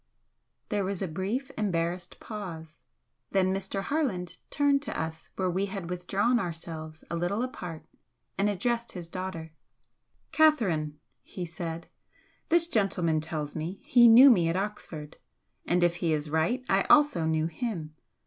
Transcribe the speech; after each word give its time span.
There 0.69 0.83
was 0.83 1.03
a 1.03 1.07
brief 1.07 1.51
embarrassed 1.59 2.19
pause. 2.19 2.81
Then 3.29 3.53
Mr. 3.53 3.83
Harland 3.83 4.39
turned 4.49 4.81
to 4.81 4.99
us 4.99 5.29
where 5.35 5.47
we 5.47 5.67
had 5.67 5.91
withdrawn 5.91 6.39
ourselves 6.39 7.03
a 7.11 7.15
little 7.15 7.43
apart 7.43 7.85
and 8.35 8.49
addressed 8.49 8.93
his 8.93 9.07
daughter. 9.07 9.53
"Catherine," 10.31 10.97
he 11.21 11.45
said 11.45 11.85
"This 12.49 12.65
gentleman 12.67 13.21
tells 13.21 13.55
me 13.55 13.79
he 13.85 14.07
knew 14.07 14.31
me 14.31 14.49
at 14.49 14.55
Oxford, 14.57 15.17
and 15.67 15.83
if 15.83 15.97
he 15.97 16.13
is 16.13 16.31
right 16.31 16.65
I 16.67 16.81
also 16.89 17.25
knew 17.25 17.45
HIM. 17.45 17.93